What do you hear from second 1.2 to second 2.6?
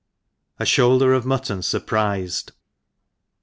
^xjtto^ furprifed.